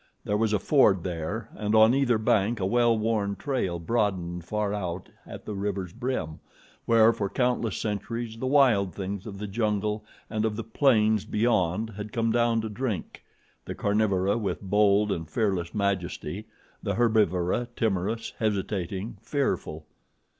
There 0.23 0.35
was 0.35 0.51
a 0.51 0.57
ford 0.57 1.03
there 1.03 1.49
and 1.53 1.75
on 1.75 1.93
either 1.93 2.17
bank 2.17 2.59
a 2.59 2.65
well 2.65 2.97
worn 2.97 3.35
trail, 3.35 3.77
broadened 3.77 4.43
far 4.43 4.73
out 4.73 5.09
at 5.27 5.45
the 5.45 5.53
river's 5.53 5.93
brim, 5.93 6.39
where, 6.87 7.13
for 7.13 7.29
countless 7.29 7.77
centuries, 7.77 8.37
the 8.39 8.47
wild 8.47 8.95
things 8.95 9.27
of 9.27 9.37
the 9.37 9.45
jungle 9.45 10.03
and 10.27 10.43
of 10.43 10.55
the 10.55 10.63
plains 10.63 11.23
beyond 11.23 11.91
had 11.91 12.11
come 12.11 12.31
down 12.31 12.61
to 12.61 12.67
drink, 12.69 13.23
the 13.65 13.75
carnivora 13.75 14.39
with 14.39 14.63
bold 14.63 15.11
and 15.11 15.29
fearless 15.29 15.71
majesty, 15.75 16.47
the 16.81 16.95
herbivora 16.95 17.67
timorous, 17.75 18.33
hesitating, 18.39 19.17
fearful. 19.21 19.85